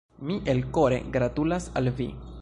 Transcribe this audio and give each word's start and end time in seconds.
Mi 0.29 0.37
elkore 0.53 0.97
gratulas 1.19 1.71
al 1.83 1.95
vi! 2.01 2.13